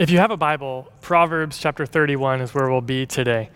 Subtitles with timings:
[0.00, 3.50] If you have a Bible, Proverbs chapter 31 is where we'll be today.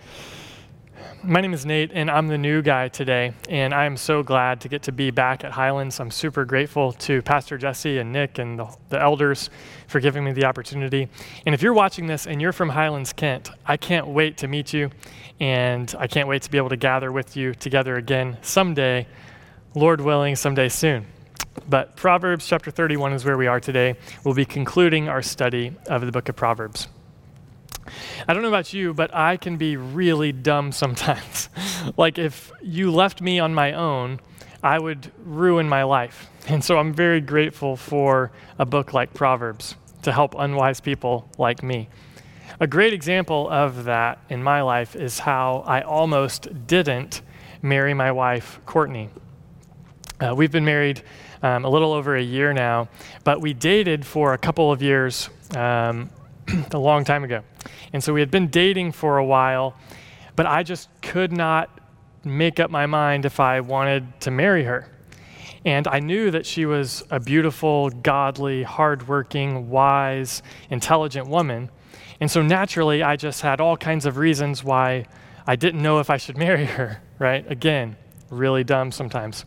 [1.22, 4.60] My name is Nate, and I'm the new guy today, and I am so glad
[4.60, 6.00] to get to be back at Highlands.
[6.00, 9.48] I'm super grateful to Pastor Jesse and Nick and the, the elders
[9.86, 11.08] for giving me the opportunity.
[11.46, 14.74] And if you're watching this and you're from Highlands, Kent, I can't wait to meet
[14.74, 14.90] you,
[15.40, 19.06] and I can't wait to be able to gather with you together again someday,
[19.74, 21.06] Lord willing, someday soon.
[21.68, 23.96] But Proverbs chapter 31 is where we are today.
[24.22, 26.88] We'll be concluding our study of the book of Proverbs.
[28.26, 31.48] I don't know about you, but I can be really dumb sometimes.
[31.96, 34.20] like if you left me on my own,
[34.62, 36.28] I would ruin my life.
[36.48, 41.62] And so I'm very grateful for a book like Proverbs to help unwise people like
[41.62, 41.88] me.
[42.60, 47.20] A great example of that in my life is how I almost didn't
[47.62, 49.10] marry my wife, Courtney.
[50.20, 51.02] Uh, we've been married
[51.42, 52.88] um, a little over a year now,
[53.24, 56.08] but we dated for a couple of years um,
[56.70, 57.42] a long time ago.
[57.92, 59.76] And so we had been dating for a while,
[60.36, 61.80] but I just could not
[62.24, 64.88] make up my mind if I wanted to marry her.
[65.64, 71.70] And I knew that she was a beautiful, godly, hardworking, wise, intelligent woman.
[72.20, 75.06] And so naturally, I just had all kinds of reasons why
[75.46, 77.50] I didn't know if I should marry her, right?
[77.50, 77.96] Again,
[78.30, 79.44] really dumb sometimes.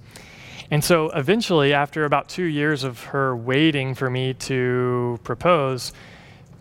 [0.70, 5.94] And so eventually, after about two years of her waiting for me to propose,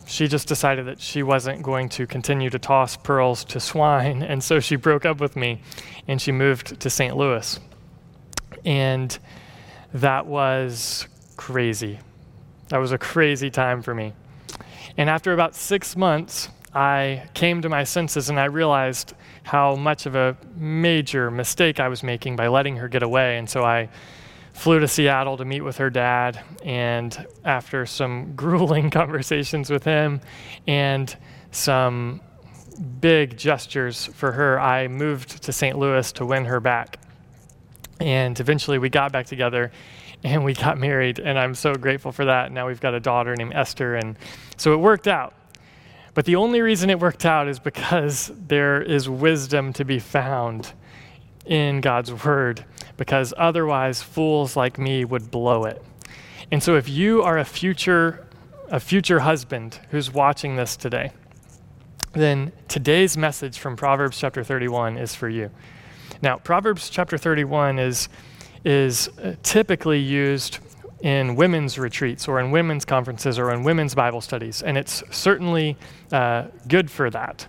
[0.06, 4.22] she just decided that she wasn't going to continue to toss pearls to swine.
[4.22, 5.60] And so she broke up with me
[6.06, 7.16] and she moved to St.
[7.16, 7.58] Louis.
[8.64, 9.18] And
[9.92, 11.98] that was crazy.
[12.68, 14.12] That was a crazy time for me.
[14.96, 19.14] And after about six months, I came to my senses and I realized
[19.46, 23.38] how much of a major mistake I was making by letting her get away.
[23.38, 23.88] And so I
[24.54, 26.40] flew to Seattle to meet with her dad.
[26.64, 30.20] And after some grueling conversations with him
[30.66, 31.16] and
[31.52, 32.20] some
[33.00, 35.78] big gestures for her, I moved to St.
[35.78, 36.98] Louis to win her back.
[38.00, 39.70] And eventually we got back together
[40.24, 41.20] and we got married.
[41.20, 42.50] And I'm so grateful for that.
[42.50, 43.94] Now we've got a daughter named Esther.
[43.94, 44.16] And
[44.56, 45.34] so it worked out.
[46.16, 50.72] But the only reason it worked out is because there is wisdom to be found
[51.44, 52.64] in God's word,
[52.96, 55.84] because otherwise fools like me would blow it.
[56.50, 58.26] And so if you are a future
[58.68, 61.12] a future husband who's watching this today,
[62.14, 65.50] then today's message from Proverbs chapter 31 is for you.
[66.22, 68.08] Now, Proverbs chapter 31 is
[68.64, 70.60] is uh, typically used
[71.06, 75.76] in women's retreats or in women's conferences or in women's Bible studies, and it's certainly
[76.10, 77.46] uh, good for that.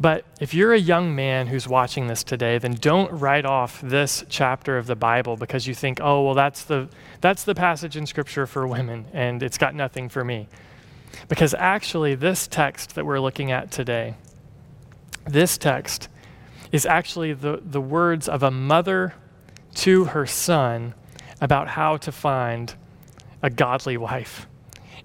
[0.00, 4.24] But if you're a young man who's watching this today, then don't write off this
[4.30, 6.88] chapter of the Bible because you think, oh, well, that's the,
[7.20, 10.48] that's the passage in Scripture for women, and it's got nothing for me.
[11.28, 14.14] Because actually, this text that we're looking at today,
[15.26, 16.08] this text
[16.72, 19.12] is actually the, the words of a mother
[19.74, 20.94] to her son
[21.42, 22.72] about how to find
[23.42, 24.46] a godly wife.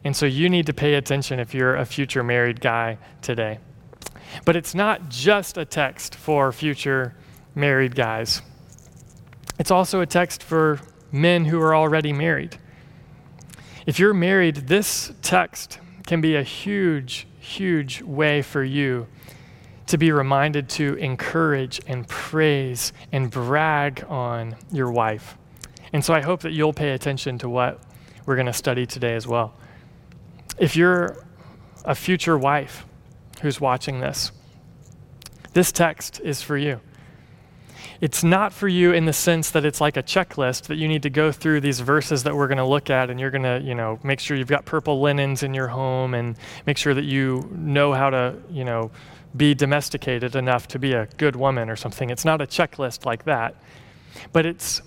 [0.04, 3.58] And so you need to pay attention if you're a future married guy today.
[4.46, 7.16] But it's not just a text for future
[7.56, 8.44] married guys,
[9.58, 10.80] it's also a text for
[11.12, 12.58] men who are already married.
[13.88, 19.08] If you're married, this text can be a huge, huge way for you
[19.88, 25.36] to be reminded to encourage and praise and brag on your wife.
[25.94, 27.82] And so I hope that you'll pay attention to what
[28.26, 29.54] we're going to study today as well.
[30.58, 31.26] If you're
[31.86, 32.86] a future wife
[33.42, 34.32] who's watching this,
[35.54, 36.82] this text is for you.
[38.00, 41.04] It's not for you in the sense that it's like a checklist that you need
[41.04, 43.60] to go through these verses that we're going to look at and you're going to,
[43.64, 46.38] you know, make sure you've got purple linens in your home and
[46.68, 48.92] make sure that you know how to, you know,
[49.36, 52.10] be domesticated enough to be a good woman or something.
[52.10, 53.56] It's not a checklist like that.
[54.32, 54.82] But it's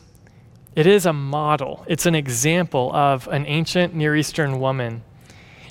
[0.76, 5.02] it is a model, it's an example of an ancient Near Eastern woman.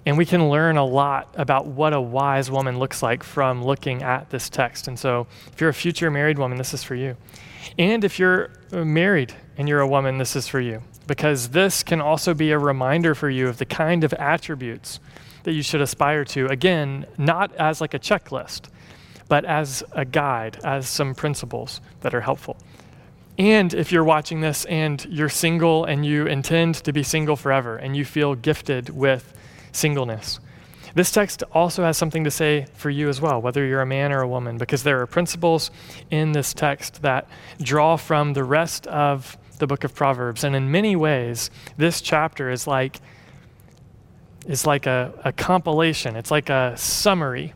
[0.05, 4.01] And we can learn a lot about what a wise woman looks like from looking
[4.01, 4.88] at this text.
[4.88, 7.18] And so, if you're a future married woman, this is for you.
[7.77, 10.81] And if you're married and you're a woman, this is for you.
[11.06, 15.00] Because this can also be a reminder for you of the kind of attributes
[15.44, 16.47] that you should aspire to.
[16.47, 18.69] Again, not as like a checklist,
[19.27, 22.57] but as a guide, as some principles that are helpful.
[23.39, 27.77] And if you're watching this and you're single and you intend to be single forever
[27.77, 29.33] and you feel gifted with
[29.71, 30.41] singleness,
[30.94, 34.12] this text also has something to say for you as well, whether you're a man
[34.12, 35.71] or a woman, because there are principles
[36.12, 37.30] in this text that
[37.62, 40.44] draw from the rest of the book of Proverbs.
[40.44, 43.00] And in many ways, this chapter is like
[44.47, 47.53] is like a, a compilation, it's like a summary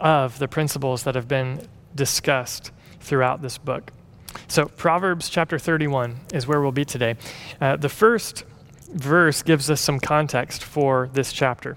[0.00, 3.92] of the principles that have been discussed throughout this book.
[4.46, 7.16] So, Proverbs chapter 31 is where we'll be today.
[7.60, 8.44] Uh, the first
[8.92, 11.76] verse gives us some context for this chapter.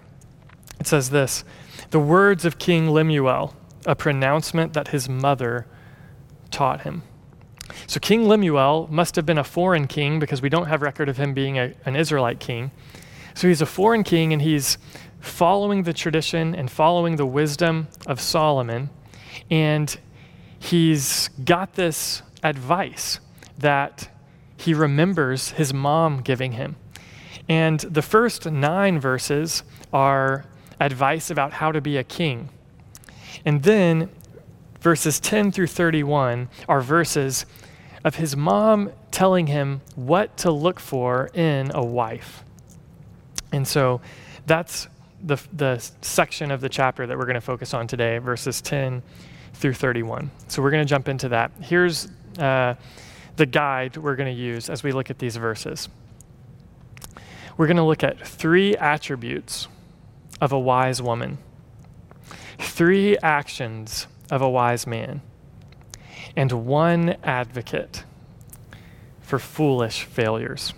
[0.80, 1.44] It says this
[1.92, 3.56] The words of King Lemuel,
[3.86, 5.68] a pronouncement that his mother
[6.50, 7.04] taught him.
[7.88, 11.18] So, King Lemuel must have been a foreign king because we don't have record of
[11.18, 12.72] him being a, an Israelite king.
[13.34, 14.78] So, he's a foreign king and he's
[15.20, 18.90] following the tradition and following the wisdom of Solomon.
[19.50, 19.96] And
[20.60, 23.20] he's got this advice
[23.58, 24.10] that
[24.58, 26.76] he remembers his mom giving him.
[27.50, 30.46] And the first nine verses are
[30.80, 32.50] advice about how to be a king.
[33.46, 34.10] And then
[34.80, 37.46] verses 10 through 31 are verses
[38.04, 42.44] of his mom telling him what to look for in a wife.
[43.52, 44.02] And so
[44.46, 44.88] that's
[45.24, 49.04] the, the section of the chapter that we're going to focus on today, verses 10
[49.54, 50.32] through 31.
[50.48, 51.52] So we're going to jump into that.
[51.62, 52.76] Here's uh,
[53.36, 55.90] the guide we're going to use as we look at these verses.
[57.58, 59.68] We're going to look at three attributes
[60.40, 61.38] of a wise woman,
[62.58, 65.22] three actions of a wise man,
[66.36, 68.04] and one advocate
[69.22, 70.74] for foolish failures.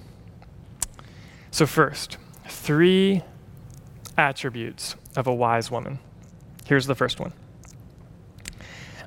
[1.51, 2.17] So, first,
[2.47, 3.21] three
[4.17, 5.99] attributes of a wise woman.
[6.65, 7.33] Here's the first one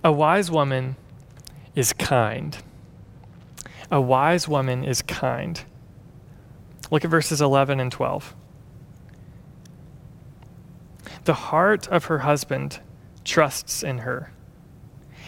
[0.05, 0.97] A wise woman
[1.77, 2.59] is kind.
[3.93, 5.63] A wise woman is kind.
[6.91, 8.35] Look at verses 11 and 12.
[11.25, 12.81] The heart of her husband
[13.25, 14.33] trusts in her,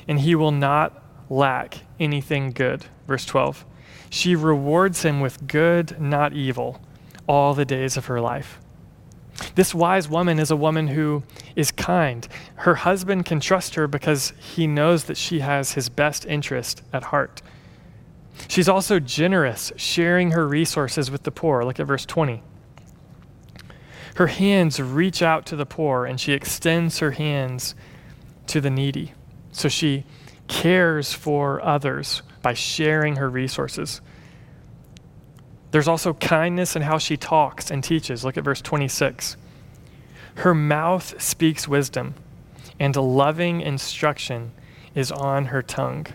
[0.09, 2.87] and he will not lack anything good.
[3.07, 3.65] Verse 12.
[4.11, 6.81] She rewards him with good, not evil,
[7.27, 8.59] all the days of her life.
[9.55, 11.23] This wise woman is a woman who
[11.55, 12.27] is kind.
[12.57, 17.05] Her husband can trust her because he knows that she has his best interest at
[17.05, 17.43] heart.
[18.47, 21.65] She's also generous, sharing her resources with the poor.
[21.65, 22.43] Look at verse 20.
[24.17, 27.75] Her hands reach out to the poor, and she extends her hands
[28.49, 29.13] to the needy.
[29.53, 30.05] So she
[30.49, 34.01] cares for others by sharing her resources.
[35.71, 38.25] There's also kindness in how she talks and teaches.
[38.25, 39.37] Look at verse 26.
[40.37, 42.15] Her mouth speaks wisdom,
[42.79, 44.53] and loving instruction
[44.95, 46.07] is on her tongue.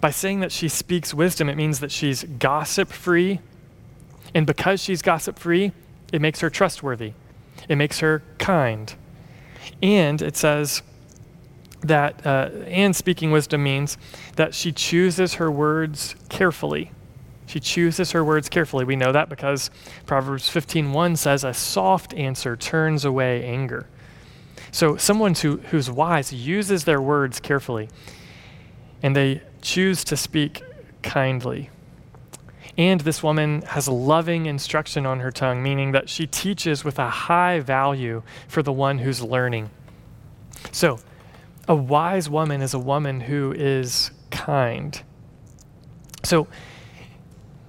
[0.00, 3.40] By saying that she speaks wisdom, it means that she's gossip free.
[4.34, 5.72] And because she's gossip free,
[6.12, 7.12] it makes her trustworthy,
[7.68, 8.92] it makes her kind.
[9.82, 10.82] And it says
[11.82, 13.96] that, uh, and speaking wisdom means
[14.36, 16.90] that she chooses her words carefully.
[17.50, 18.84] She chooses her words carefully.
[18.84, 19.72] We know that because
[20.06, 23.88] Proverbs 15:1 says a soft answer turns away anger.
[24.70, 27.88] So someone who, who's wise uses their words carefully
[29.02, 30.62] and they choose to speak
[31.02, 31.70] kindly.
[32.78, 37.10] And this woman has loving instruction on her tongue, meaning that she teaches with a
[37.10, 39.70] high value for the one who's learning.
[40.70, 41.00] So,
[41.66, 45.02] a wise woman is a woman who is kind.
[46.22, 46.46] So,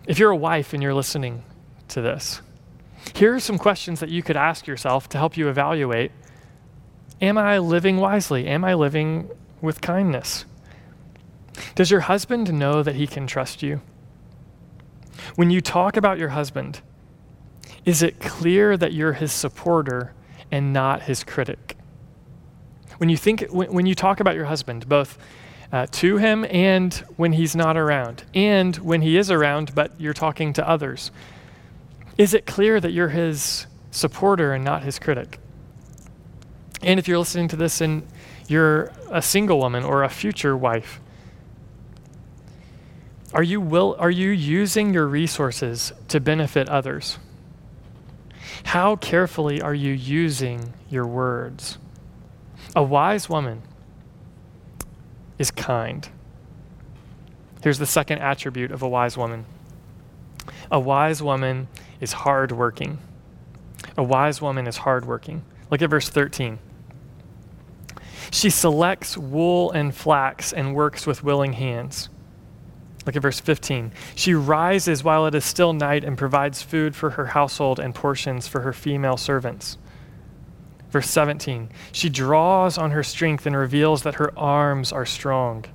[0.05, 1.43] if you're a wife and you're listening
[1.89, 2.41] to this,
[3.15, 6.11] here are some questions that you could ask yourself to help you evaluate
[7.21, 8.47] Am I living wisely?
[8.47, 9.29] Am I living
[9.61, 10.45] with kindness?
[11.75, 13.81] Does your husband know that he can trust you?
[15.35, 16.81] When you talk about your husband,
[17.85, 20.13] is it clear that you're his supporter
[20.51, 21.77] and not his critic?
[22.97, 25.17] When you think when, when you talk about your husband, both
[25.71, 30.13] uh, to him and when he's not around, and when he is around, but you're
[30.13, 31.11] talking to others?
[32.17, 35.39] Is it clear that you're his supporter and not his critic?
[36.81, 38.05] And if you're listening to this and
[38.47, 40.99] you're a single woman or a future wife,
[43.33, 47.17] are you, will, are you using your resources to benefit others?
[48.65, 51.77] How carefully are you using your words?
[52.75, 53.61] A wise woman
[55.41, 56.07] is kind.
[57.63, 59.45] Here's the second attribute of a wise woman
[60.71, 61.67] a wise woman
[61.99, 62.99] is hardworking.
[63.97, 65.43] A wise woman is hardworking.
[65.69, 66.59] Look at verse 13.
[68.31, 72.09] She selects wool and flax and works with willing hands.
[73.05, 73.91] Look at verse 15.
[74.15, 78.47] She rises while it is still night and provides food for her household and portions
[78.47, 79.77] for her female servants.
[80.91, 85.65] Verse 17 She draws on her strength and reveals that her arms are strong.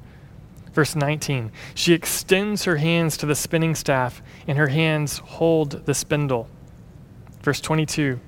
[0.72, 5.94] Verse 19 She extends her hands to the spinning staff, and her hands hold the
[5.94, 6.48] spindle.
[7.42, 8.20] Verse 22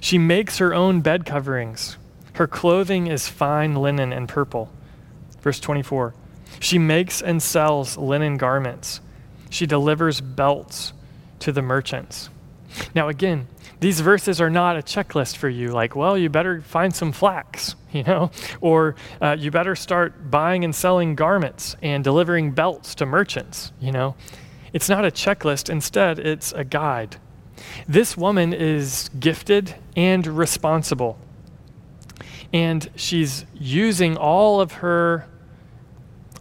[0.00, 1.96] She makes her own bed coverings.
[2.34, 4.70] Her clothing is fine linen and purple.
[5.40, 6.12] Verse 24
[6.58, 9.00] She makes and sells linen garments.
[9.48, 10.92] She delivers belts
[11.38, 12.30] to the merchants.
[12.96, 13.46] Now, again,
[13.80, 17.74] these verses are not a checklist for you, like, well, you better find some flax,
[17.92, 18.30] you know,
[18.60, 23.92] or uh, you better start buying and selling garments and delivering belts to merchants, you
[23.92, 24.14] know.
[24.72, 27.16] It's not a checklist, instead, it's a guide.
[27.88, 31.18] This woman is gifted and responsible,
[32.52, 35.26] and she's using all of her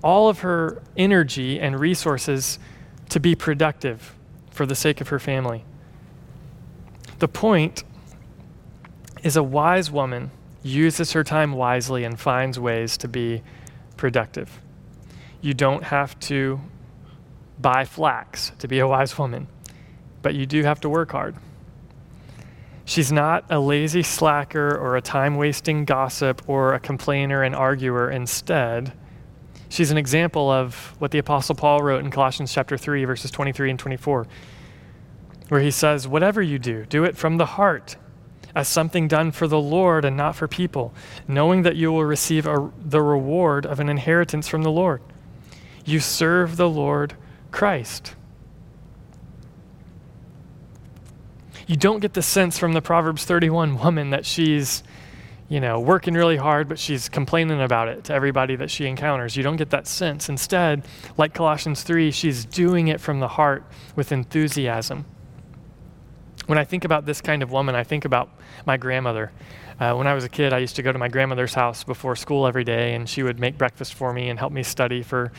[0.04, 2.60] all of her energy and resources
[3.10, 4.16] to be productive
[4.52, 5.66] for the sake of her family.
[7.26, 7.84] The point
[9.24, 10.30] is a wise woman
[10.62, 13.42] uses her time wisely and finds ways to be
[13.98, 14.62] productive.
[15.42, 16.62] You don't have to
[17.60, 19.48] buy flax to be a wise woman,
[20.22, 21.36] but you do have to work hard.
[22.86, 28.12] She's not a lazy slacker or a time wasting gossip or a complainer and arguer.
[28.12, 28.94] Instead,
[29.70, 33.72] she's an example of what the Apostle Paul wrote in Colossians chapter 3, verses 23
[33.72, 34.28] and 24
[35.50, 37.98] where he says, Whatever you do, do it from the heart,
[38.56, 40.94] as something done for the Lord and not for people,
[41.28, 45.02] knowing that you will receive a, the reward of an inheritance from the Lord.
[45.84, 47.16] You serve the Lord
[47.52, 48.16] Christ.
[51.68, 54.84] You don't get the sense from the Proverbs 31 woman that she's,
[55.50, 59.36] you know, working really hard, but she's complaining about it to everybody that she encounters.
[59.36, 60.30] You don't get that sense.
[60.30, 60.88] Instead,
[61.18, 65.06] like Colossians 3, she's doing it from the heart with enthusiasm.
[66.48, 68.30] When I think about this kind of woman, I think about
[68.66, 69.32] my grandmother.
[69.80, 72.16] Uh, when I was a kid, I used to go to my grandmother's house before
[72.16, 75.32] school every day, and she would make breakfast for me and help me study for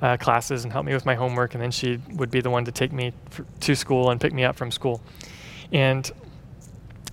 [0.00, 2.64] uh, classes and help me with my homework, and then she would be the one
[2.64, 3.12] to take me
[3.60, 5.02] to school and pick me up from school.
[5.70, 6.10] And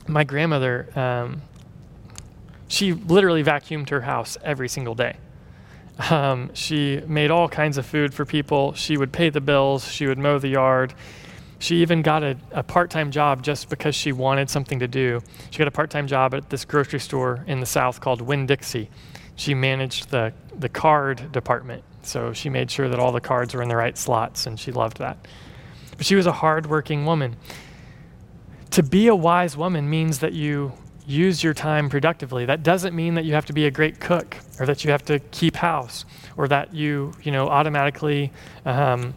[0.08, 1.41] my grandmother, um,
[2.67, 5.17] she literally vacuumed her house every single day.
[6.10, 8.74] Um, she made all kinds of food for people.
[8.74, 9.91] She would pay the bills.
[9.91, 10.93] She would mow the yard.
[11.62, 15.22] She even got a, a part time job just because she wanted something to do.
[15.51, 18.48] She got a part time job at this grocery store in the South called Winn
[18.48, 18.89] Dixie.
[19.36, 21.84] She managed the, the card department.
[22.01, 24.72] So she made sure that all the cards were in the right slots, and she
[24.72, 25.27] loved that.
[25.96, 27.38] But she was a hardworking woman.
[28.72, 30.74] To be a wise woman means that you
[31.06, 32.44] use your time productively.
[32.46, 35.06] That doesn't mean that you have to be a great cook or that you have
[35.06, 36.06] to keep house
[36.38, 38.32] or that you, you know, automatically
[38.65, 39.13] um,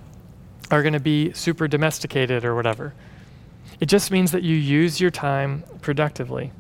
[0.71, 2.95] are going to be super domesticated or whatever.
[3.81, 6.53] It just means that you use your time productively.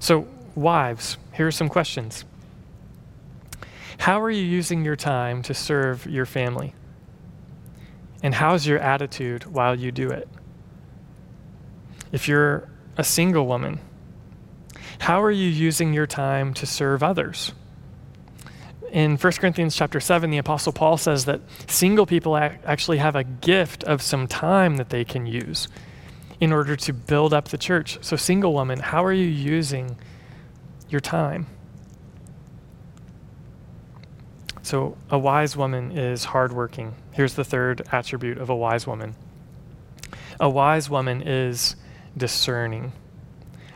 [0.00, 2.24] So, wives, here are some questions.
[3.98, 6.74] How are you using your time to serve your family?
[8.22, 10.28] And how's your attitude while you do it?
[12.12, 13.80] If you're a single woman,
[14.98, 17.52] how are you using your time to serve others?
[18.94, 23.24] In 1 Corinthians chapter 7, the Apostle Paul says that single people actually have a
[23.24, 25.66] gift of some time that they can use
[26.38, 27.98] in order to build up the church.
[28.02, 29.96] So, single woman, how are you using
[30.88, 31.48] your time?
[34.62, 36.94] So, a wise woman is hardworking.
[37.10, 39.16] Here's the third attribute of a wise woman
[40.38, 41.74] a wise woman is
[42.16, 42.92] discerning.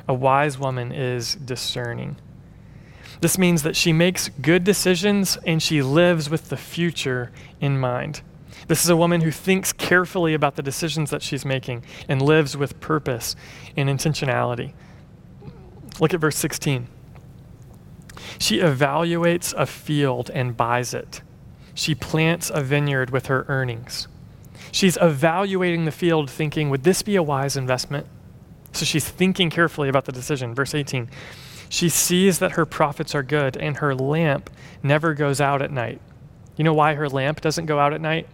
[0.06, 2.18] A wise woman is discerning.
[3.20, 8.22] This means that she makes good decisions and she lives with the future in mind.
[8.68, 12.56] This is a woman who thinks carefully about the decisions that she's making and lives
[12.56, 13.34] with purpose
[13.76, 14.72] and intentionality.
[16.00, 16.86] Look at verse 16.
[18.38, 21.22] She evaluates a field and buys it.
[21.74, 24.08] She plants a vineyard with her earnings.
[24.72, 28.06] She's evaluating the field, thinking, would this be a wise investment?
[28.72, 30.54] So she's thinking carefully about the decision.
[30.54, 31.08] Verse 18
[31.68, 34.50] she sees that her profits are good, and her lamp
[34.82, 36.00] never goes out at night.
[36.56, 38.26] You know why her lamp doesn't go out at night?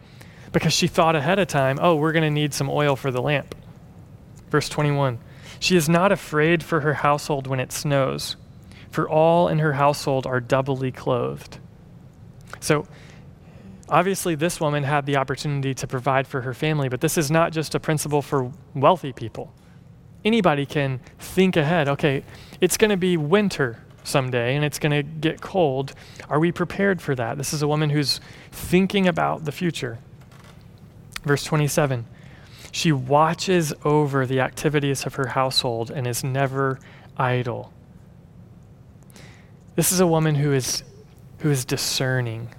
[0.52, 3.20] Because she thought ahead of time, oh, we're going to need some oil for the
[3.20, 3.54] lamp.
[4.50, 5.18] Verse 21
[5.58, 8.36] She is not afraid for her household when it snows,
[8.90, 11.58] for all in her household are doubly clothed.
[12.60, 12.86] So,
[13.88, 17.52] obviously, this woman had the opportunity to provide for her family, but this is not
[17.52, 19.52] just a principle for wealthy people
[20.24, 21.88] anybody can think ahead.
[21.88, 22.24] Okay,
[22.60, 25.94] it's going to be winter someday and it's going to get cold.
[26.28, 27.38] Are we prepared for that?
[27.38, 28.20] This is a woman who's
[28.52, 29.98] thinking about the future.
[31.24, 32.06] Verse 27
[32.70, 36.78] She watches over the activities of her household and is never
[37.16, 37.72] idle.
[39.76, 40.84] This is a woman who is,
[41.38, 42.50] who is discerning.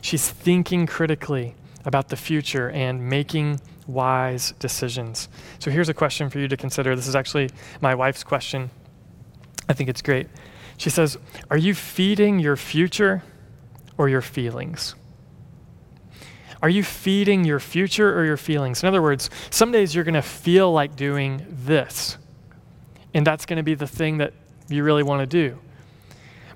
[0.00, 1.54] She's thinking critically
[1.84, 5.28] about the future and making wise decisions.
[5.58, 6.94] So here's a question for you to consider.
[6.94, 8.70] This is actually my wife's question.
[9.68, 10.28] I think it's great.
[10.76, 11.18] She says,
[11.50, 13.22] Are you feeding your future
[13.98, 14.94] or your feelings?
[16.62, 18.82] Are you feeding your future or your feelings?
[18.82, 22.18] In other words, some days you're going to feel like doing this,
[23.14, 24.34] and that's going to be the thing that
[24.68, 25.58] you really want to do.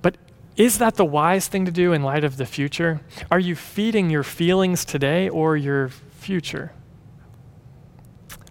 [0.02, 0.19] But
[0.57, 3.00] is that the wise thing to do in light of the future?
[3.31, 6.73] Are you feeding your feelings today or your future?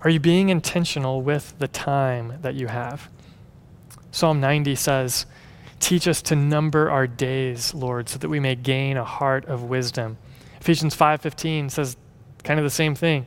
[0.03, 3.10] Are you being intentional with the time that you have?
[4.12, 5.25] Psalm 90 says,
[5.79, 9.63] Teach us to number our days, Lord, so that we may gain a heart of
[9.63, 10.17] wisdom.
[10.62, 11.98] Ephesians 5:15 says
[12.43, 13.25] kind of the same thing.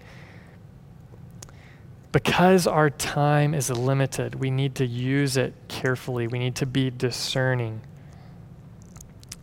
[2.13, 6.27] Because our time is limited, we need to use it carefully.
[6.27, 7.83] We need to be discerning.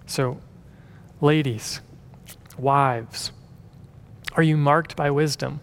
[0.08, 0.40] So,
[1.22, 1.82] ladies,
[2.58, 3.32] wives,
[4.36, 5.60] are you marked by wisdom?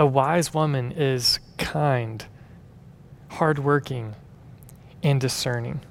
[0.00, 2.24] A wise woman is kind,
[3.32, 4.16] hardworking,
[5.02, 5.82] and discerning.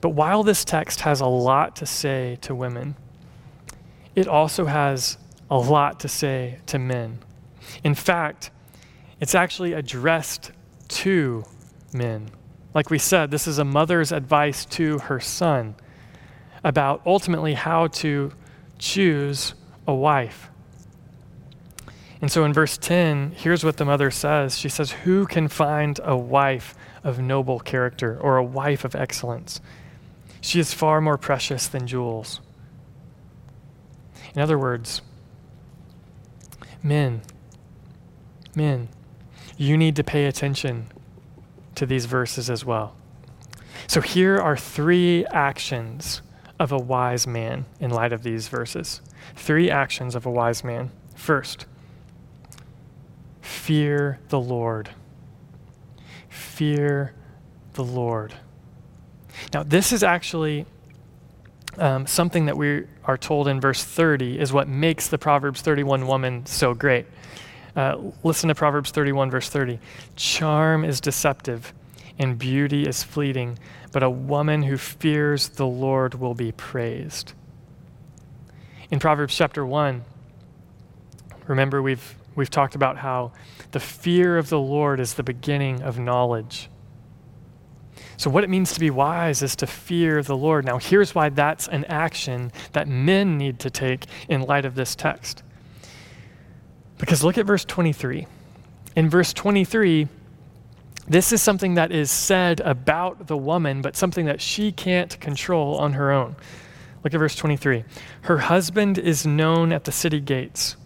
[0.00, 2.96] But while this text has a lot to say to women,
[4.14, 5.18] it also has
[5.50, 7.18] a lot to say to men.
[7.84, 8.50] In fact,
[9.20, 10.50] it's actually addressed
[10.88, 11.44] to
[11.92, 12.30] men.
[12.72, 15.74] Like we said, this is a mother's advice to her son
[16.64, 18.32] about ultimately how to
[18.78, 19.52] choose
[19.86, 20.50] a wife.
[22.20, 26.00] And so in verse 10, here's what the mother says She says, Who can find
[26.04, 29.60] a wife of noble character or a wife of excellence?
[30.40, 32.40] She is far more precious than jewels.
[34.34, 35.02] In other words,
[36.82, 37.22] men,
[38.54, 38.88] men,
[39.56, 40.86] you need to pay attention
[41.74, 42.96] to these verses as well.
[43.86, 46.22] So here are three actions
[46.58, 49.00] of a wise man in light of these verses.
[49.34, 50.90] Three actions of a wise man.
[51.14, 51.66] First,
[53.40, 54.90] fear the Lord.
[56.28, 57.14] Fear
[57.74, 58.34] the Lord.
[59.52, 60.66] Now, this is actually
[61.78, 66.06] um, something that we are told in verse 30 is what makes the Proverbs 31
[66.06, 67.06] woman so great.
[67.74, 69.78] Uh, listen to Proverbs 31, verse 30.
[70.16, 71.72] Charm is deceptive
[72.18, 73.58] and beauty is fleeting,
[73.90, 77.32] but a woman who fears the Lord will be praised.
[78.92, 80.04] In Proverbs chapter 1,
[81.46, 83.32] remember we've, we've talked about how
[83.70, 86.68] the fear of the Lord is the beginning of knowledge.
[88.18, 90.66] So, what it means to be wise is to fear the Lord.
[90.66, 94.94] Now, here's why that's an action that men need to take in light of this
[94.94, 95.42] text.
[96.98, 98.26] Because look at verse 23.
[98.94, 100.06] In verse 23,
[101.08, 105.78] this is something that is said about the woman, but something that she can't control
[105.78, 106.36] on her own.
[107.04, 107.84] Look at verse 23.
[108.22, 110.76] Her husband is known at the city gates,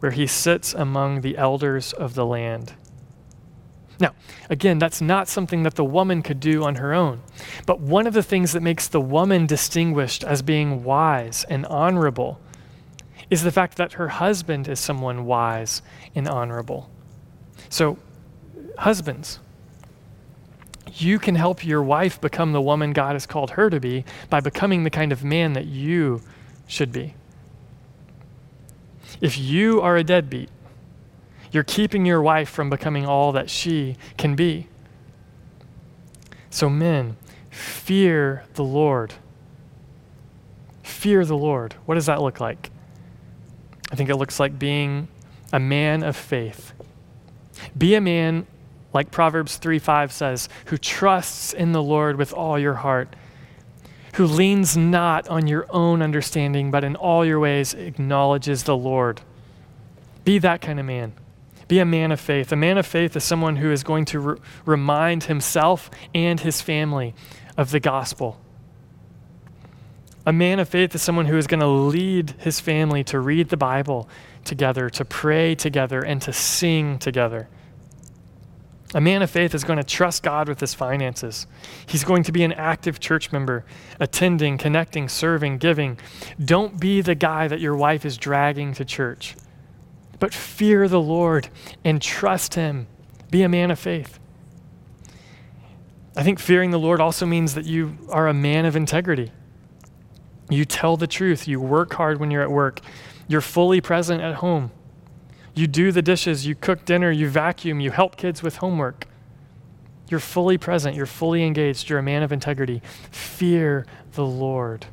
[0.00, 2.74] where he sits among the elders of the land.
[3.98, 4.14] Now,
[4.50, 7.22] again, that's not something that the woman could do on her own.
[7.64, 12.38] But one of the things that makes the woman distinguished as being wise and honorable
[13.30, 15.80] is the fact that her husband is someone wise
[16.14, 16.90] and honorable.
[17.70, 17.98] So,
[18.78, 19.40] husbands,
[20.94, 24.40] you can help your wife become the woman God has called her to be by
[24.40, 26.22] becoming the kind of man that you
[26.66, 27.14] should be.
[29.20, 30.50] If you are a deadbeat,
[31.50, 34.68] you're keeping your wife from becoming all that she can be.
[36.50, 37.16] So, men,
[37.50, 39.14] fear the Lord.
[40.82, 41.74] Fear the Lord.
[41.86, 42.70] What does that look like?
[43.90, 45.08] I think it looks like being
[45.52, 46.72] a man of faith.
[47.76, 48.46] Be a man,
[48.96, 53.14] like Proverbs 3 5 says, who trusts in the Lord with all your heart,
[54.14, 59.20] who leans not on your own understanding, but in all your ways acknowledges the Lord.
[60.24, 61.12] Be that kind of man.
[61.68, 62.52] Be a man of faith.
[62.52, 66.62] A man of faith is someone who is going to re- remind himself and his
[66.62, 67.14] family
[67.58, 68.40] of the gospel.
[70.24, 73.50] A man of faith is someone who is going to lead his family to read
[73.50, 74.08] the Bible
[74.44, 77.46] together, to pray together, and to sing together.
[78.94, 81.46] A man of faith is going to trust God with his finances.
[81.86, 83.64] He's going to be an active church member,
[83.98, 85.98] attending, connecting, serving, giving.
[86.42, 89.34] Don't be the guy that your wife is dragging to church
[90.18, 91.48] but fear the Lord
[91.84, 92.86] and trust Him.
[93.30, 94.18] Be a man of faith.
[96.16, 99.32] I think fearing the Lord also means that you are a man of integrity.
[100.48, 101.46] You tell the truth.
[101.46, 102.80] You work hard when you're at work.
[103.28, 104.70] You're fully present at home.
[105.56, 106.46] You do the dishes.
[106.46, 107.10] You cook dinner.
[107.10, 107.80] You vacuum.
[107.80, 109.08] You help kids with homework.
[110.08, 110.94] You're fully present.
[110.94, 111.88] You're fully engaged.
[111.88, 112.82] You're a man of integrity.
[113.10, 114.86] Fear the Lord.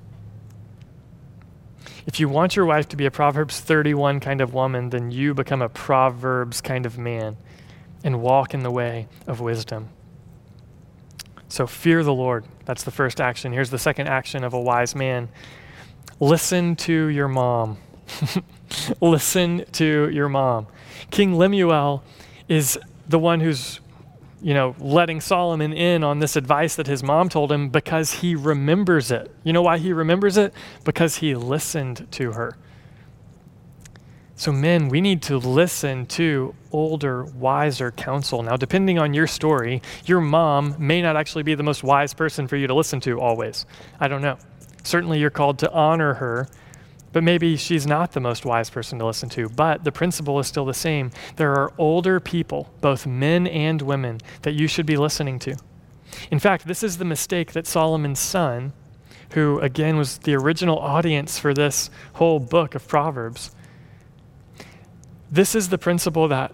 [2.06, 5.34] If you want your wife to be a Proverbs 31 kind of woman, then you
[5.34, 7.38] become a Proverbs kind of man
[8.04, 9.89] and walk in the way of wisdom.
[11.49, 12.45] So fear the Lord.
[12.65, 13.52] That's the first action.
[13.52, 15.30] Here's the second action of a wise man
[16.19, 17.78] listen to your mom.
[19.02, 20.68] listen to your mom.
[21.12, 22.04] King Lemuel
[22.48, 23.80] is the one who's
[24.44, 28.36] you know, letting Solomon in on this advice that his mom told him because he
[28.36, 29.34] remembers it.
[29.46, 30.54] You know why he remembers it?
[30.84, 32.58] Because he listened to her.
[34.36, 38.44] So, men, we need to listen to older, wiser counsel.
[38.44, 42.48] Now, depending on your story, your mom may not actually be the most wise person
[42.48, 43.66] for you to listen to always.
[44.02, 44.38] I don't know.
[44.84, 46.50] Certainly, you're called to honor her
[47.13, 49.47] but maybe she's not the most wise person to listen to.
[49.47, 51.12] But the principle is still the same.
[51.38, 55.56] There are older people, both men and women, that you should be listening to.
[56.32, 58.73] In fact, this is the mistake that Solomon's son,
[59.34, 63.56] who again was the original audience for this whole book of Proverbs,
[65.32, 66.54] this is the principle that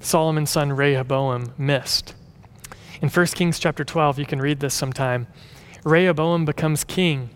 [0.00, 2.14] Solomon's son Rehoboam missed.
[3.00, 5.26] In 1 Kings chapter 12, you can read this sometime.
[5.84, 7.30] Rehoboam becomes king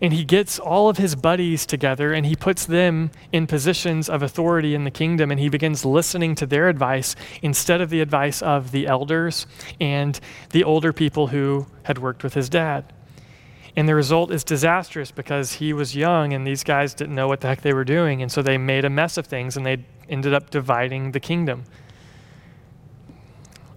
[0.00, 4.22] and he gets all of his buddies together and he puts them in positions of
[4.22, 8.42] authority in the kingdom and he begins listening to their advice instead of the advice
[8.42, 9.46] of the elders
[9.80, 10.20] and
[10.50, 12.92] the older people who had worked with his dad.
[13.76, 17.42] And the result is disastrous because he was young and these guys didn't know what
[17.42, 18.22] the heck they were doing.
[18.22, 21.64] And so they made a mess of things and they ended up dividing the kingdom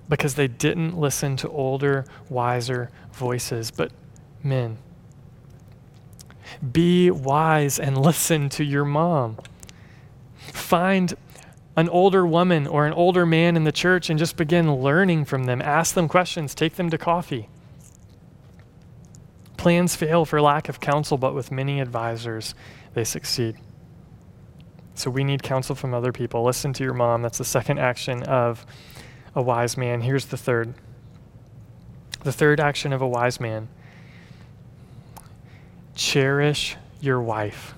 [0.07, 3.71] because they didn't listen to older, wiser voices.
[3.71, 3.91] But
[4.41, 4.77] men,
[6.71, 9.37] be wise and listen to your mom.
[10.37, 11.13] Find
[11.75, 15.45] an older woman or an older man in the church and just begin learning from
[15.45, 15.61] them.
[15.61, 17.47] Ask them questions, take them to coffee.
[19.57, 22.55] Plans fail for lack of counsel, but with many advisors,
[22.93, 23.57] they succeed.
[24.95, 26.43] So we need counsel from other people.
[26.43, 27.21] Listen to your mom.
[27.21, 28.65] That's the second action of
[29.33, 30.01] a wise man.
[30.01, 30.73] Here's the third.
[32.23, 33.69] The third action of a wise man
[35.99, 37.75] Cherish your wife.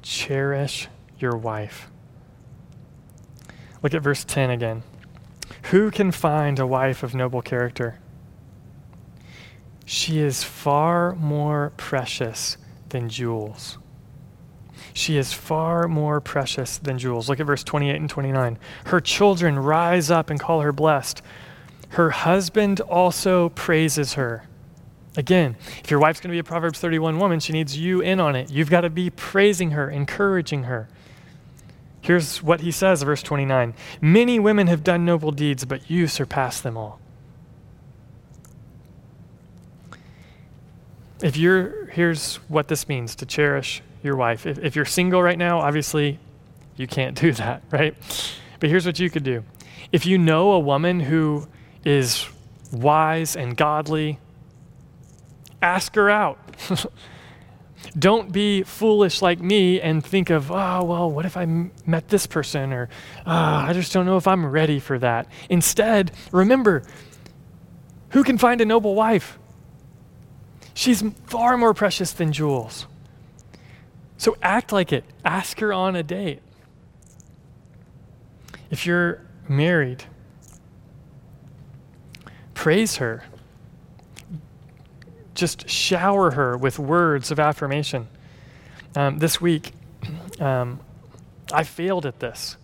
[0.00, 1.90] Cherish your wife.
[3.82, 4.82] Look at verse 10 again.
[5.64, 7.98] Who can find a wife of noble character?
[9.84, 12.56] She is far more precious
[12.88, 13.76] than jewels.
[14.94, 17.28] She is far more precious than jewels.
[17.28, 18.58] Look at verse 28 and 29.
[18.86, 21.20] Her children rise up and call her blessed.
[21.90, 24.44] Her husband also praises her.
[25.16, 28.18] Again, if your wife's going to be a Proverbs 31 woman, she needs you in
[28.18, 28.50] on it.
[28.50, 30.88] You've got to be praising her, encouraging her.
[32.00, 36.60] Here's what he says, verse 29 Many women have done noble deeds, but you surpass
[36.60, 36.98] them all.
[41.22, 44.46] If you're, here's what this means to cherish your wife.
[44.46, 46.18] If, if you're single right now, obviously
[46.76, 47.94] you can't do that, right?
[48.58, 49.44] But here's what you could do.
[49.92, 51.46] If you know a woman who
[51.84, 52.26] is
[52.72, 54.18] wise and godly,
[55.62, 56.38] ask her out.
[57.98, 62.08] Don't be foolish like me and think of, oh, well, what if I m- met
[62.08, 62.72] this person?
[62.72, 62.88] Or,
[63.26, 65.26] oh, I just don't know if I'm ready for that.
[65.50, 66.84] Instead, remember
[68.10, 69.38] who can find a noble wife?
[70.74, 72.86] She's far more precious than jewels.
[74.16, 75.04] So act like it.
[75.24, 76.40] Ask her on a date.
[78.70, 80.04] If you're married,
[82.54, 83.24] praise her
[85.34, 88.08] just shower her with words of affirmation.
[88.94, 89.72] Um, this week,
[90.40, 90.80] um,
[91.52, 92.56] I failed at this.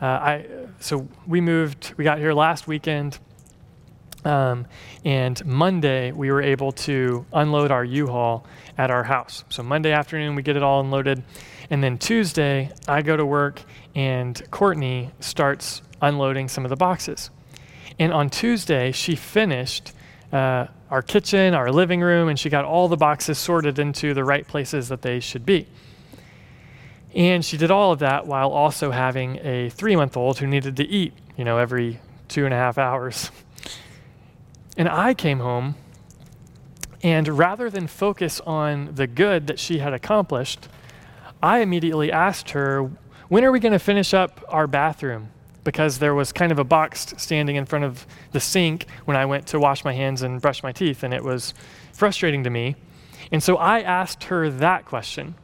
[0.00, 0.46] Uh, I
[0.80, 1.94] so we moved.
[1.96, 3.18] We got here last weekend,
[4.24, 4.66] um,
[5.04, 9.44] and Monday we were able to unload our U-Haul at our house.
[9.48, 11.22] So Monday afternoon we get it all unloaded,
[11.70, 13.62] and then Tuesday I go to work
[13.94, 17.30] and Courtney starts unloading some of the boxes.
[17.98, 19.92] And on Tuesday she finished
[20.32, 24.22] uh, our kitchen, our living room, and she got all the boxes sorted into the
[24.22, 25.66] right places that they should be.
[27.16, 30.76] And she did all of that while also having a three month old who needed
[30.76, 33.32] to eat, you know, every two and a half hours.
[34.76, 35.76] And I came home,
[37.00, 40.66] and rather than focus on the good that she had accomplished,
[41.40, 42.90] I immediately asked her,
[43.28, 45.28] When are we going to finish up our bathroom?
[45.64, 49.26] Because there was kind of a box standing in front of the sink when I
[49.26, 51.54] went to wash my hands and brush my teeth, and it was
[51.92, 52.76] frustrating to me.
[53.32, 55.34] And so I asked her that question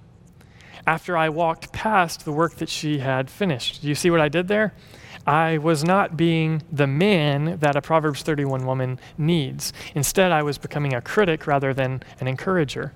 [0.86, 3.82] after I walked past the work that she had finished.
[3.82, 4.74] Do you see what I did there?
[5.26, 9.72] I was not being the man that a Proverbs 31 woman needs.
[9.94, 12.92] Instead, I was becoming a critic rather than an encourager.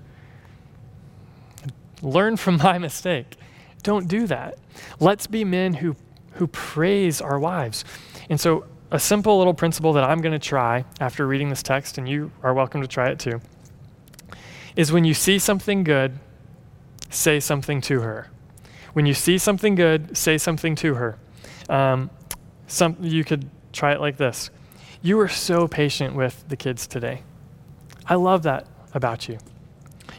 [2.01, 3.37] Learn from my mistake.
[3.83, 4.57] Don't do that.
[4.99, 5.95] Let's be men who,
[6.35, 7.83] who praise our wives.
[8.29, 11.97] And so, a simple little principle that I'm going to try after reading this text,
[11.97, 13.41] and you are welcome to try it too,
[14.75, 16.19] is when you see something good,
[17.09, 18.29] say something to her.
[18.93, 21.17] When you see something good, say something to her.
[21.67, 22.09] Um,
[22.67, 24.49] some, you could try it like this
[25.01, 27.23] You were so patient with the kids today.
[28.05, 29.39] I love that about you.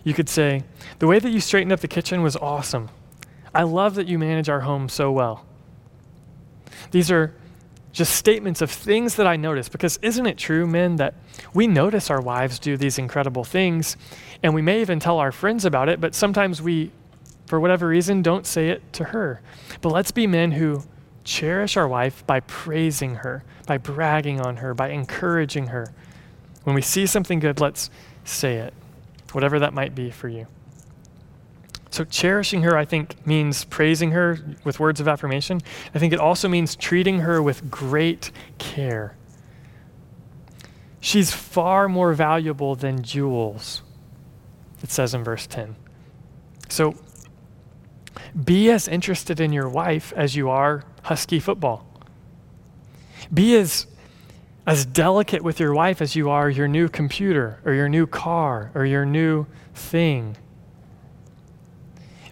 [0.05, 0.65] You could say,
[0.99, 2.91] The way that you straightened up the kitchen was awesome.
[3.55, 5.47] I love that you manage our home so well.
[6.91, 7.33] These are
[7.93, 11.15] just statements of things that I notice because isn't it true, men, that
[11.55, 13.97] we notice our wives do these incredible things
[14.43, 16.91] and we may even tell our friends about it, but sometimes we,
[17.47, 19.41] for whatever reason, don't say it to her.
[19.81, 20.83] But let's be men who
[21.25, 25.93] cherish our wife by praising her, by bragging on her, by encouraging her.
[26.65, 27.91] When we see something good, let's
[28.25, 28.75] say it,
[29.33, 30.47] whatever that might be for you.
[31.97, 35.63] So, cherishing her, I think, means praising her with words of affirmation.
[35.95, 39.17] I think it also means treating her with great care.
[41.01, 43.81] She's far more valuable than jewels,
[44.83, 45.75] it says in verse 10.
[46.69, 46.97] So,
[48.45, 51.87] be as interested in your wife as you are Husky football.
[53.33, 53.87] Be as,
[54.67, 58.71] as delicate with your wife as you are your new computer or your new car
[58.75, 60.37] or your new thing.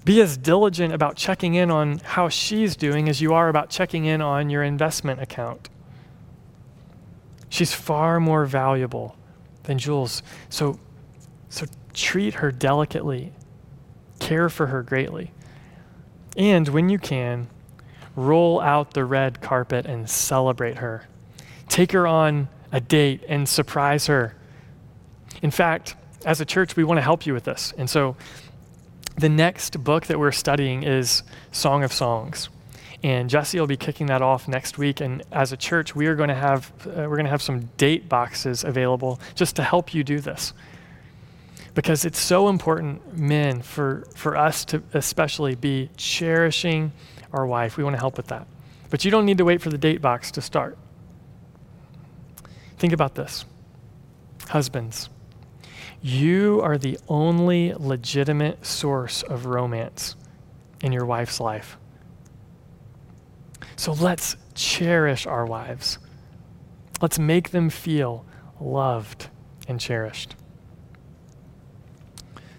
[0.04, 4.04] Be as diligent about checking in on how she's doing as you are about checking
[4.04, 5.70] in on your investment account.
[7.48, 9.16] She's far more valuable
[9.62, 10.22] than jewels.
[10.50, 10.78] So,
[11.48, 13.32] so treat her delicately,
[14.18, 15.32] care for her greatly.
[16.36, 17.48] And when you can,
[18.16, 21.06] roll out the red carpet and celebrate her.
[21.68, 24.34] Take her on a date and surprise her.
[25.42, 27.72] In fact, as a church, we want to help you with this.
[27.76, 28.16] And so
[29.16, 31.22] the next book that we're studying is
[31.52, 32.48] Song of Songs.
[33.02, 35.00] And Jesse will be kicking that off next week.
[35.00, 37.66] And as a church, we are going to have uh, we're going to have some
[37.76, 40.54] date boxes available just to help you do this.
[41.74, 46.92] Because it's so important, men, for, for us to especially be cherishing
[47.32, 47.76] our wife.
[47.76, 48.46] We want to help with that.
[48.90, 50.78] But you don't need to wait for the date box to start.
[52.78, 53.44] Think about this.
[54.48, 55.08] Husbands,
[56.04, 60.16] you are the only legitimate source of romance
[60.82, 61.78] in your wife's life.
[63.74, 65.98] So let's cherish our wives.
[67.00, 68.26] Let's make them feel
[68.60, 69.28] loved
[69.66, 70.36] and cherished.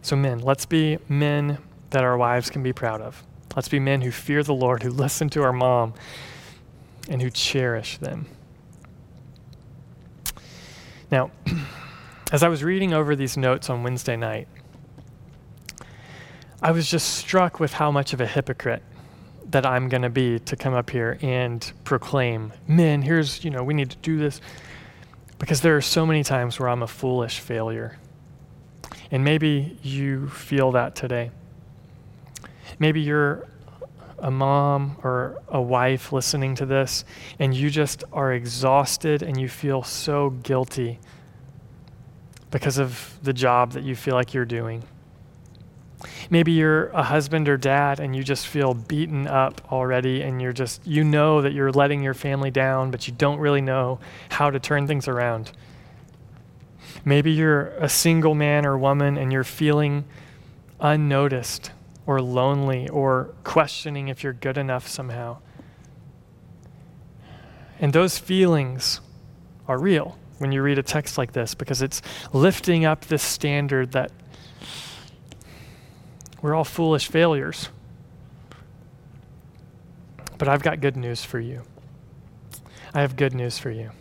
[0.01, 1.59] So, men, let's be men
[1.91, 3.23] that our wives can be proud of.
[3.55, 5.93] Let's be men who fear the Lord, who listen to our mom,
[7.07, 8.25] and who cherish them.
[11.11, 11.29] Now,
[12.35, 14.49] as I was reading over these notes on Wednesday night,
[16.61, 18.83] I was just struck with how much of a hypocrite
[19.51, 23.63] that I'm going to be to come up here and proclaim, men, here's, you know,
[23.63, 24.41] we need to do this.
[25.39, 27.97] Because there are so many times where I'm a foolish failure.
[29.11, 31.31] And maybe you feel that today.
[32.79, 33.47] Maybe you're
[34.19, 37.05] a mom or a wife listening to this,
[37.39, 40.99] and you just are exhausted and you feel so guilty
[42.55, 44.81] because of the job that you feel like you're doing.
[46.29, 50.53] Maybe you're a husband or dad and you just feel beaten up already, and you're
[50.53, 54.49] just, you know that you're letting your family down, but you don't really know how
[54.49, 55.51] to turn things around.
[57.03, 60.05] Maybe you're a single man or woman and you're feeling
[60.79, 61.71] unnoticed
[62.05, 65.39] or lonely or questioning if you're good enough somehow.
[67.81, 69.01] And those feelings
[69.67, 72.01] are real when you read a text like this because it's
[72.33, 74.11] lifting up this standard that
[76.41, 77.69] we're all foolish failures.
[80.37, 81.61] But I've got good news for you.
[82.93, 83.91] I have good news for you.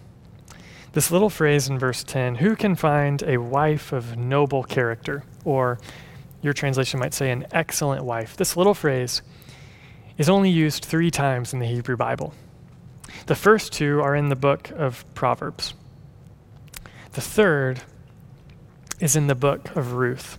[0.93, 5.25] This little phrase in verse 10 who can find a wife of noble character?
[5.45, 5.79] Or
[6.43, 8.37] your translation might say an excellent wife.
[8.37, 9.23] This little phrase
[10.19, 12.35] is only used three times in the Hebrew Bible.
[13.27, 15.75] The first two are in the book of Proverbs.
[17.15, 17.83] The third
[18.99, 20.37] is in the book of Ruth,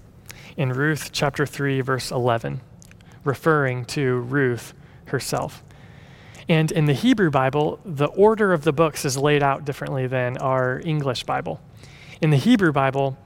[0.57, 2.59] in Ruth chapter 3, verse 11,
[3.23, 4.73] referring to Ruth
[5.05, 5.63] herself.
[6.49, 10.37] And in the Hebrew Bible, the order of the books is laid out differently than
[10.39, 11.61] our English Bible.
[12.19, 13.17] In the Hebrew Bible,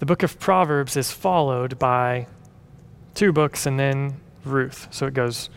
[0.00, 2.26] the book of Proverbs is followed by
[3.14, 4.88] two books and then Ruth.
[4.90, 5.48] So it goes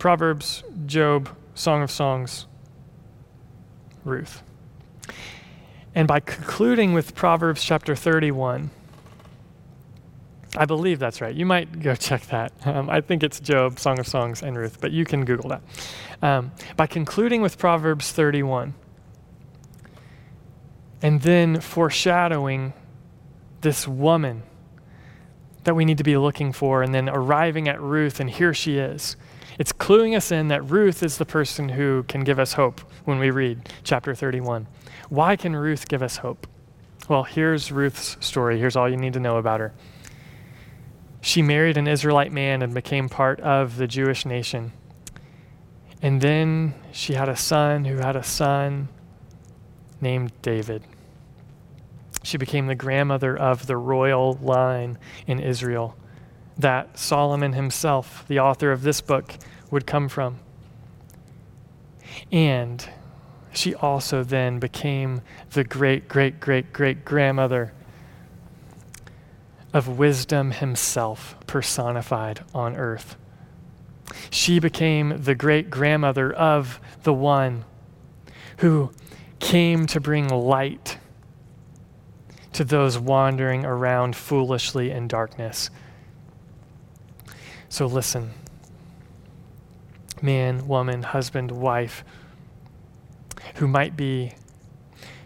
[0.00, 2.48] Proverbs, Job, Song of Songs,
[4.04, 4.42] Ruth.
[5.94, 8.70] And by concluding with Proverbs chapter 31,
[10.56, 11.34] I believe that's right.
[11.34, 12.52] You might go check that.
[12.70, 15.62] Um, I think it's Job, Song of Songs, and Ruth, but you can Google that.
[16.22, 18.74] Um, by concluding with Proverbs 31,
[21.02, 22.74] and then foreshadowing
[23.62, 24.42] this woman
[25.64, 28.78] that we need to be looking for, and then arriving at Ruth, and here she
[28.78, 29.16] is.
[29.58, 33.18] It's cluing us in that Ruth is the person who can give us hope when
[33.18, 34.66] we read chapter 31.
[35.08, 36.46] Why can Ruth give us hope?
[37.08, 38.58] Well, here's Ruth's story.
[38.58, 39.72] Here's all you need to know about her.
[41.20, 44.72] She married an Israelite man and became part of the Jewish nation.
[46.02, 48.88] And then she had a son who had a son
[50.00, 50.82] named David.
[52.22, 55.96] She became the grandmother of the royal line in Israel
[56.58, 59.34] that Solomon himself, the author of this book,
[59.70, 60.38] would come from.
[62.30, 62.86] And
[63.52, 67.72] she also then became the great, great, great, great grandmother
[69.72, 73.16] of wisdom himself personified on earth.
[74.30, 77.64] She became the great grandmother of the one
[78.58, 78.90] who
[79.38, 80.98] came to bring light
[82.52, 85.70] to those wandering around foolishly in darkness.
[87.68, 88.32] So listen
[90.22, 92.04] man, woman, husband, wife,
[93.56, 94.34] who might be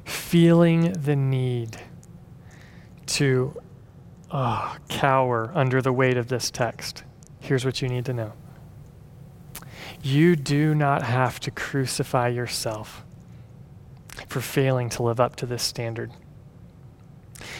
[0.04, 1.78] feeling the need
[3.06, 3.60] to
[4.30, 7.04] oh, cower under the weight of this text.
[7.40, 8.32] Here's what you need to know
[10.02, 13.04] you do not have to crucify yourself
[14.28, 16.10] for failing to live up to this standard.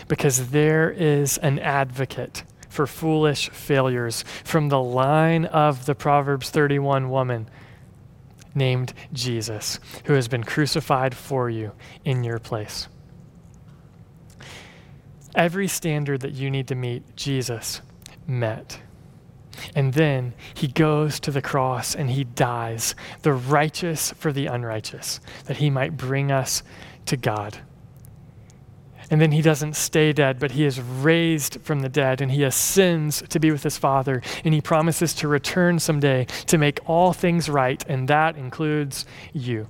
[0.09, 7.09] Because there is an advocate for foolish failures from the line of the Proverbs 31
[7.09, 7.49] woman
[8.55, 11.73] named Jesus, who has been crucified for you
[12.05, 12.89] in your place.
[15.35, 17.81] Every standard that you need to meet, Jesus
[18.27, 18.81] met.
[19.75, 25.21] And then he goes to the cross and he dies, the righteous for the unrighteous,
[25.47, 26.63] that he might bring us
[27.07, 27.59] to God.
[29.11, 32.43] And then he doesn't stay dead, but he is raised from the dead and he
[32.43, 34.23] ascends to be with his Father.
[34.45, 39.69] And he promises to return someday to make all things right, and that includes you.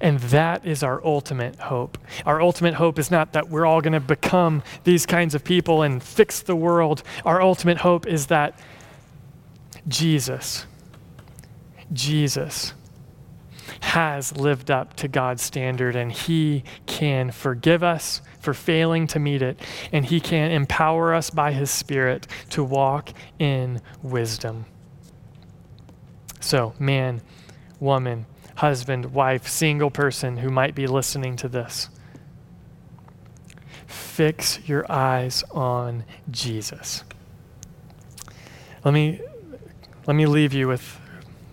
[0.00, 1.98] And that is our ultimate hope.
[2.24, 5.82] Our ultimate hope is not that we're all going to become these kinds of people
[5.82, 7.02] and fix the world.
[7.24, 8.58] Our ultimate hope is that
[9.88, 10.66] Jesus,
[11.92, 12.74] Jesus,
[13.80, 19.42] has lived up to God's standard and He can forgive us for failing to meet
[19.42, 19.60] it,
[19.92, 24.66] and He can empower us by His Spirit to walk in wisdom.
[26.40, 27.22] So, man,
[27.80, 28.26] woman,
[28.56, 31.88] husband, wife, single person who might be listening to this.
[33.86, 37.04] Fix your eyes on Jesus.
[38.84, 39.20] Let me,
[40.06, 41.00] let me leave you with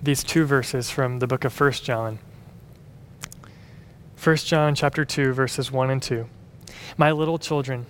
[0.03, 2.19] these two verses from the book of 1 John.
[4.21, 6.27] 1 John chapter 2 verses 1 and 2.
[6.97, 7.85] My little children,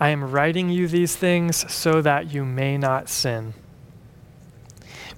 [0.00, 3.54] I am writing you these things so that you may not sin.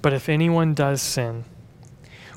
[0.03, 1.45] But if anyone does sin,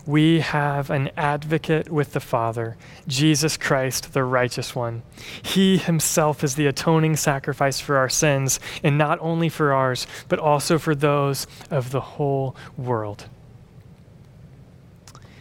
[0.06, 5.02] we have an advocate with the Father, Jesus Christ, the righteous one.
[5.42, 10.40] He himself is the atoning sacrifice for our sins, and not only for ours, but
[10.40, 13.28] also for those of the whole world.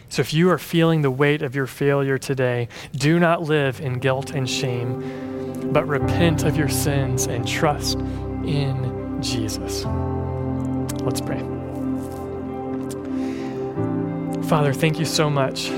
[0.09, 3.99] So if you are feeling the weight of your failure today, do not live in
[3.99, 9.85] guilt and shame, but repent of your sins and trust in Jesus.
[11.01, 11.39] Let's pray.
[14.47, 15.69] Father, thank you so much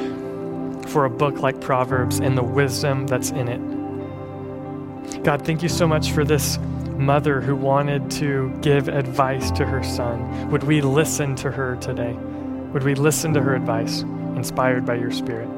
[0.88, 5.24] for a book like Proverbs and the wisdom that's in it.
[5.24, 6.58] God, thank you so much for this
[6.98, 10.50] mother who wanted to give advice to her son.
[10.52, 12.14] Would we listen to her today?
[12.74, 14.04] Would we listen to her advice?
[14.38, 15.50] Inspired by your Spirit.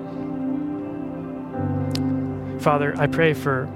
[2.62, 3.68] Father, I pray for,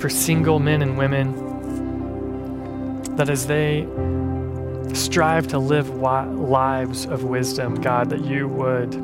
[0.00, 1.44] for single men and women
[3.16, 3.86] that as they
[4.92, 8.94] strive to live lives of wisdom, God, that you would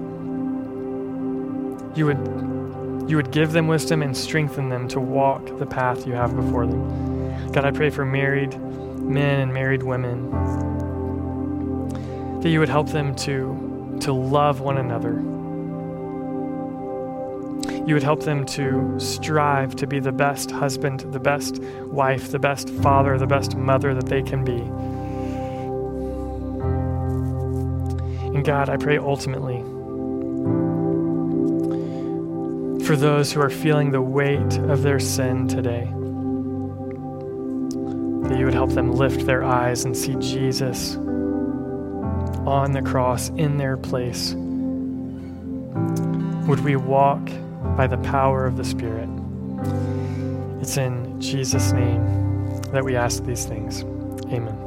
[1.96, 6.14] you would you would give them wisdom and strengthen them to walk the path you
[6.14, 7.52] have before them.
[7.52, 10.30] God, I pray for married men and married women
[12.40, 13.71] that you would help them to
[14.02, 15.12] to love one another.
[17.86, 22.38] You would help them to strive to be the best husband, the best wife, the
[22.38, 24.60] best father, the best mother that they can be.
[28.34, 29.62] And God, I pray ultimately
[32.84, 35.84] for those who are feeling the weight of their sin today.
[38.28, 40.96] That you would help them lift their eyes and see Jesus
[42.52, 44.34] on the cross in their place.
[46.46, 47.26] Would we walk
[47.78, 49.08] by the power of the Spirit?
[50.60, 53.84] It's in Jesus' name that we ask these things.
[54.26, 54.61] Amen.